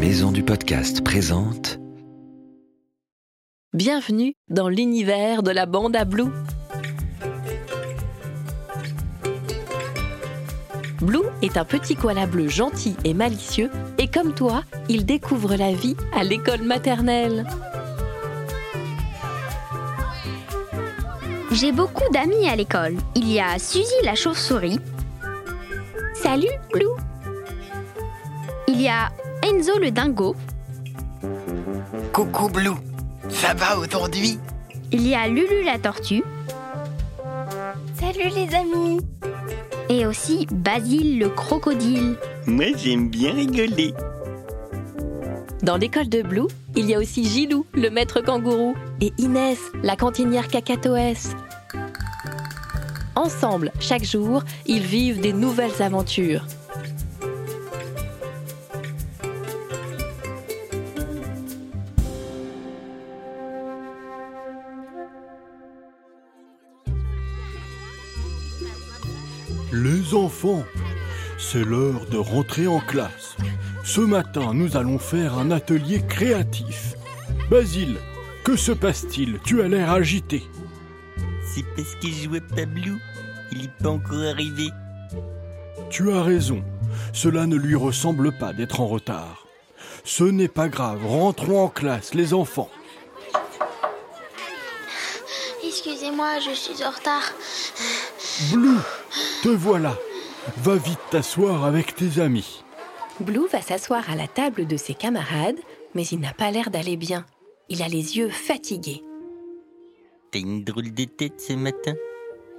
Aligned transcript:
Maison 0.00 0.30
du 0.30 0.44
Podcast 0.44 1.02
présente 1.02 1.80
Bienvenue 3.72 4.34
dans 4.48 4.68
l'univers 4.68 5.42
de 5.42 5.50
la 5.50 5.66
bande 5.66 5.96
à 5.96 6.04
Blue. 6.04 6.30
Blue 11.00 11.26
est 11.42 11.56
un 11.56 11.64
petit 11.64 11.96
koala 11.96 12.26
bleu 12.26 12.46
gentil 12.46 12.94
et 13.04 13.12
malicieux 13.12 13.72
et 13.98 14.06
comme 14.06 14.34
toi, 14.34 14.62
il 14.88 15.04
découvre 15.04 15.56
la 15.56 15.72
vie 15.72 15.96
à 16.14 16.22
l'école 16.22 16.62
maternelle. 16.62 17.44
J'ai 21.50 21.72
beaucoup 21.72 22.08
d'amis 22.12 22.48
à 22.48 22.54
l'école. 22.54 22.94
Il 23.16 23.28
y 23.28 23.40
a 23.40 23.58
Suzy 23.58 23.90
la 24.04 24.14
chauve-souris. 24.14 24.78
Salut, 26.14 26.46
Blue. 26.72 26.86
Il 28.68 28.80
y 28.80 28.88
a 28.88 29.10
Enzo 29.48 29.78
le 29.78 29.90
dingo. 29.90 30.36
Coucou 32.12 32.48
Blue, 32.50 32.76
ça 33.30 33.54
va 33.54 33.78
aujourd'hui? 33.78 34.38
Il 34.92 35.06
y 35.06 35.14
a 35.14 35.26
Lulu 35.26 35.64
la 35.64 35.78
tortue. 35.78 36.22
Salut 37.98 38.28
les 38.34 38.54
amis 38.54 39.00
Et 39.88 40.04
aussi 40.04 40.46
Basile 40.50 41.18
le 41.18 41.30
crocodile. 41.30 42.16
Moi, 42.46 42.66
j'aime 42.76 43.08
bien 43.08 43.32
rigoler. 43.32 43.94
Dans 45.62 45.76
l'école 45.76 46.10
de 46.10 46.20
Blue, 46.20 46.48
il 46.76 46.86
y 46.86 46.94
a 46.94 46.98
aussi 46.98 47.24
Gilou, 47.24 47.64
le 47.72 47.88
maître 47.88 48.20
kangourou, 48.20 48.74
et 49.00 49.12
Inès, 49.16 49.58
la 49.82 49.96
cantinière 49.96 50.48
cacatoès. 50.48 51.34
Ensemble, 53.14 53.72
chaque 53.80 54.04
jour, 54.04 54.42
ils 54.66 54.82
vivent 54.82 55.20
des 55.20 55.32
nouvelles 55.32 55.80
aventures. 55.80 56.44
Les 69.72 70.14
enfants, 70.14 70.64
c'est 71.36 71.62
l'heure 71.62 72.06
de 72.06 72.16
rentrer 72.16 72.66
en 72.66 72.80
classe. 72.80 73.36
Ce 73.84 74.00
matin, 74.00 74.54
nous 74.54 74.78
allons 74.78 74.98
faire 74.98 75.36
un 75.36 75.50
atelier 75.50 76.02
créatif. 76.08 76.94
Basile, 77.50 77.98
que 78.44 78.56
se 78.56 78.72
passe-t-il? 78.72 79.38
Tu 79.44 79.60
as 79.60 79.68
l'air 79.68 79.92
agité. 79.92 80.42
C'est 81.44 81.64
parce 81.76 81.94
que 81.96 82.08
je 82.08 82.30
vois 82.30 82.40
pas 82.40 82.64
Blue. 82.64 82.98
Il 83.52 83.64
est 83.64 83.82
pas 83.82 83.90
encore 83.90 84.22
arrivé. 84.22 84.70
Tu 85.90 86.12
as 86.12 86.22
raison. 86.22 86.64
Cela 87.12 87.46
ne 87.46 87.56
lui 87.56 87.74
ressemble 87.74 88.32
pas 88.32 88.54
d'être 88.54 88.80
en 88.80 88.86
retard. 88.86 89.46
Ce 90.02 90.24
n'est 90.24 90.48
pas 90.48 90.68
grave. 90.68 91.04
Rentrons 91.04 91.64
en 91.64 91.68
classe, 91.68 92.14
les 92.14 92.32
enfants. 92.32 92.70
Excusez-moi, 95.62 96.38
je 96.40 96.54
suis 96.54 96.82
en 96.82 96.90
retard. 96.90 97.32
Blue, 98.50 98.78
te 99.42 99.48
voilà. 99.48 99.96
Va 100.58 100.76
vite 100.76 100.98
t'asseoir 101.10 101.64
avec 101.64 101.94
tes 101.94 102.20
amis. 102.20 102.64
Blue 103.20 103.46
va 103.50 103.60
s'asseoir 103.60 104.08
à 104.10 104.14
la 104.14 104.28
table 104.28 104.66
de 104.66 104.76
ses 104.76 104.94
camarades, 104.94 105.58
mais 105.94 106.06
il 106.06 106.20
n'a 106.20 106.32
pas 106.32 106.50
l'air 106.50 106.70
d'aller 106.70 106.96
bien. 106.96 107.26
Il 107.68 107.82
a 107.82 107.88
les 107.88 108.16
yeux 108.16 108.30
fatigués. 108.30 109.02
T'as 110.30 110.38
une 110.38 110.64
drôle 110.64 110.92
de 110.92 111.04
tête 111.04 111.40
ce 111.40 111.52
matin? 111.52 111.94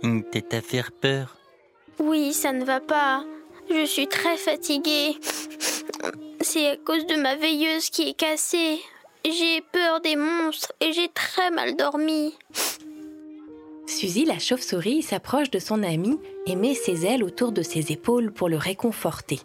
Une 0.03 0.23
tête 0.23 0.53
à 0.53 0.61
faire 0.61 0.91
peur? 0.91 1.37
Oui, 1.99 2.33
ça 2.33 2.51
ne 2.51 2.63
va 2.63 2.79
pas. 2.79 3.25
Je 3.69 3.85
suis 3.85 4.07
très 4.07 4.37
fatiguée. 4.37 5.17
C'est 6.41 6.69
à 6.69 6.77
cause 6.77 7.05
de 7.05 7.15
ma 7.15 7.35
veilleuse 7.35 7.89
qui 7.89 8.09
est 8.09 8.13
cassée. 8.13 8.79
J'ai 9.25 9.61
peur 9.73 9.99
des 10.01 10.15
monstres 10.15 10.71
et 10.79 10.93
j'ai 10.93 11.09
très 11.09 11.51
mal 11.51 11.75
dormi. 11.75 12.33
Suzy, 13.89 14.23
la 14.23 14.39
chauve-souris, 14.39 15.01
s'approche 15.01 15.49
de 15.49 15.59
son 15.59 15.83
ami 15.83 16.19
et 16.45 16.55
met 16.55 16.75
ses 16.75 17.05
ailes 17.05 17.23
autour 17.23 17.51
de 17.51 17.63
ses 17.63 17.91
épaules 17.91 18.31
pour 18.31 18.47
le 18.47 18.57
réconforter. 18.57 19.39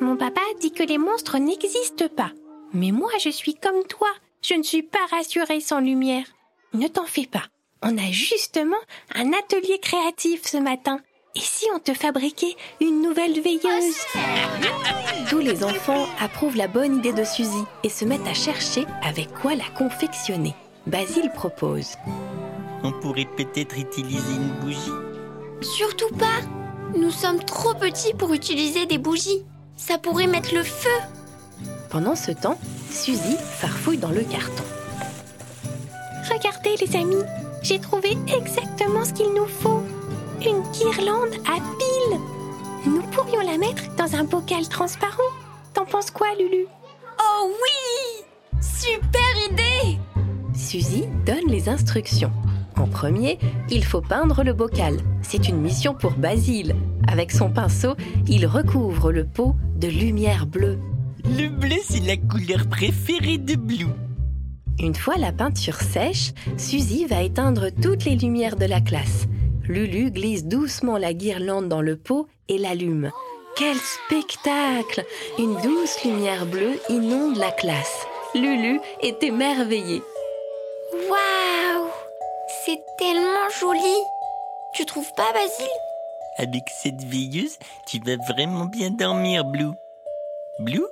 Mon 0.00 0.16
papa 0.16 0.40
dit 0.60 0.72
que 0.72 0.82
les 0.82 0.98
monstres 0.98 1.38
n'existent 1.38 2.08
pas. 2.08 2.30
Mais 2.72 2.92
moi, 2.92 3.10
je 3.20 3.30
suis 3.30 3.54
comme 3.54 3.82
toi. 3.88 4.08
Je 4.42 4.54
ne 4.54 4.62
suis 4.62 4.82
pas 4.82 5.04
rassurée 5.10 5.60
sans 5.60 5.80
lumière. 5.80 6.24
Ne 6.72 6.86
t'en 6.88 7.06
fais 7.06 7.26
pas. 7.26 7.44
On 7.82 7.98
a 7.98 8.10
justement 8.10 8.76
un 9.14 9.32
atelier 9.32 9.78
créatif 9.80 10.42
ce 10.44 10.56
matin. 10.56 11.00
Et 11.34 11.40
si 11.40 11.66
on 11.74 11.78
te 11.78 11.94
fabriquait 11.94 12.56
une 12.80 13.02
nouvelle 13.02 13.40
veilleuse? 13.40 13.96
Tous 15.28 15.40
les 15.40 15.64
enfants 15.64 16.06
approuvent 16.20 16.56
la 16.56 16.68
bonne 16.68 16.98
idée 16.98 17.12
de 17.12 17.24
Suzy 17.24 17.64
et 17.82 17.88
se 17.88 18.04
mettent 18.04 18.26
à 18.26 18.34
chercher 18.34 18.86
avec 19.02 19.32
quoi 19.34 19.54
la 19.54 19.68
confectionner. 19.76 20.54
Basile 20.86 21.30
propose. 21.34 21.96
On 22.82 22.92
pourrait 22.92 23.28
peut-être 23.36 23.78
utiliser 23.78 24.34
une 24.34 24.52
bougie. 24.60 24.92
Surtout 25.60 26.14
pas. 26.16 26.40
Nous 26.96 27.10
sommes 27.10 27.42
trop 27.42 27.74
petits 27.74 28.14
pour 28.14 28.32
utiliser 28.32 28.86
des 28.86 28.98
bougies. 28.98 29.44
Ça 29.76 29.98
pourrait 29.98 30.26
mettre 30.26 30.54
le 30.54 30.62
feu. 30.62 30.88
Pendant 31.90 32.14
ce 32.16 32.30
temps, 32.30 32.58
Suzy 32.90 33.36
farfouille 33.38 33.98
dans 33.98 34.10
le 34.10 34.22
carton. 34.22 34.64
Regardez 36.30 36.76
les 36.80 36.96
amis, 36.96 37.24
j'ai 37.62 37.78
trouvé 37.78 38.16
exactement 38.26 39.04
ce 39.04 39.12
qu'il 39.12 39.32
nous 39.32 39.46
faut. 39.46 39.82
Une 40.40 40.62
guirlande 40.72 41.34
à 41.46 41.56
piles. 41.56 42.20
Nous 42.86 43.02
pourrions 43.12 43.40
la 43.40 43.58
mettre 43.58 43.94
dans 43.96 44.14
un 44.16 44.24
bocal 44.24 44.68
transparent. 44.68 45.22
T'en 45.74 45.84
penses 45.84 46.10
quoi, 46.10 46.28
Lulu? 46.38 46.66
Oh 47.20 47.50
oui 47.62 48.24
Super 48.60 49.50
idée 49.50 49.98
Suzy 50.54 51.06
donne 51.24 51.48
les 51.48 51.68
instructions. 51.68 52.32
En 52.76 52.86
premier, 52.86 53.38
il 53.70 53.84
faut 53.84 54.00
peindre 54.00 54.44
le 54.44 54.52
bocal. 54.52 54.98
C'est 55.22 55.48
une 55.48 55.60
mission 55.60 55.94
pour 55.94 56.12
Basile. 56.12 56.74
Avec 57.08 57.32
son 57.32 57.50
pinceau, 57.50 57.94
il 58.26 58.46
recouvre 58.46 59.12
le 59.12 59.24
pot 59.24 59.54
de 59.76 59.88
lumière 59.88 60.46
bleue. 60.46 60.78
Le 61.24 61.48
bleu, 61.48 61.76
c'est 61.82 62.04
la 62.04 62.16
couleur 62.16 62.66
préférée 62.68 63.38
de 63.38 63.54
Blue. 63.56 63.86
Une 64.78 64.94
fois 64.94 65.16
la 65.16 65.32
peinture 65.32 65.80
sèche, 65.80 66.32
Suzy 66.58 67.06
va 67.06 67.22
éteindre 67.22 67.70
toutes 67.70 68.04
les 68.04 68.14
lumières 68.14 68.56
de 68.56 68.66
la 68.66 68.80
classe. 68.80 69.26
Lulu 69.66 70.10
glisse 70.10 70.44
doucement 70.44 70.98
la 70.98 71.14
guirlande 71.14 71.68
dans 71.68 71.80
le 71.80 71.96
pot 71.96 72.28
et 72.48 72.58
l'allume. 72.58 73.10
Quel 73.56 73.76
spectacle 73.76 75.04
Une 75.38 75.54
douce 75.54 76.04
lumière 76.04 76.44
bleue 76.44 76.78
inonde 76.90 77.38
la 77.38 77.50
classe. 77.50 78.06
Lulu 78.34 78.80
est 79.02 79.22
émerveillée. 79.22 80.02
C'est 82.66 82.82
tellement 82.98 83.48
joli 83.60 83.94
Tu 84.74 84.84
trouves 84.86 85.12
pas, 85.16 85.32
Basile? 85.32 85.66
Avec 86.38 86.64
cette 86.82 87.00
veilleuse, 87.04 87.56
tu 87.86 88.00
vas 88.00 88.16
vraiment 88.16 88.64
bien 88.64 88.90
dormir, 88.90 89.44
Blue. 89.44 89.70
Blue? 90.58 90.84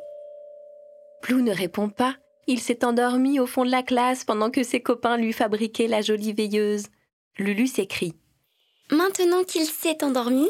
Blue 1.22 1.42
ne 1.42 1.52
répond 1.52 1.88
pas. 1.88 2.14
Il 2.46 2.60
s'est 2.60 2.84
endormi 2.84 3.40
au 3.40 3.46
fond 3.48 3.64
de 3.64 3.72
la 3.72 3.82
classe 3.82 4.22
pendant 4.22 4.50
que 4.50 4.62
ses 4.62 4.80
copains 4.82 5.16
lui 5.16 5.32
fabriquaient 5.32 5.88
la 5.88 6.00
jolie 6.00 6.32
veilleuse. 6.32 6.84
Lulu 7.38 7.66
s'écrie. 7.66 8.14
Maintenant 8.92 9.42
qu'il 9.42 9.64
s'est 9.64 10.04
endormi, 10.04 10.46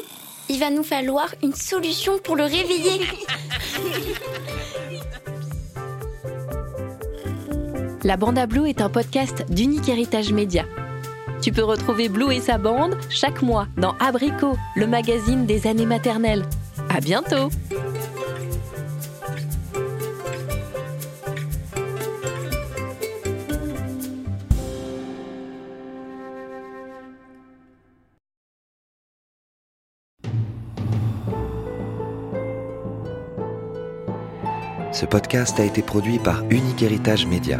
il 0.47 0.59
va 0.59 0.69
nous 0.69 0.83
falloir 0.83 1.33
une 1.41 1.55
solution 1.55 2.19
pour 2.19 2.35
le 2.35 2.43
réveiller. 2.43 3.01
La 8.03 8.15
Bande 8.15 8.37
à 8.37 8.45
Blue 8.45 8.69
est 8.69 8.81
un 8.81 8.89
podcast 8.91 9.43
d'Unique 9.49 9.89
Héritage 9.89 10.31
Média. 10.31 10.65
Tu 11.45 11.51
peux 11.51 11.63
retrouver 11.63 12.09
Blue 12.09 12.33
et 12.33 12.39
sa 12.39 12.57
bande 12.57 12.97
chaque 13.11 13.43
mois 13.43 13.67
dans 13.77 13.93
Abricot, 13.99 14.57
le 14.75 14.87
magazine 14.87 15.45
des 15.45 15.67
années 15.67 15.85
maternelles. 15.85 16.43
À 16.89 16.99
bientôt! 16.99 17.51
Ce 34.91 35.05
podcast 35.05 35.59
a 35.59 35.63
été 35.63 35.83
produit 35.83 36.17
par 36.17 36.41
Unique 36.49 36.81
Héritage 36.81 37.27
Média. 37.27 37.59